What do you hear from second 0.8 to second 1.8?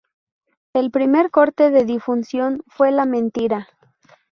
primer corte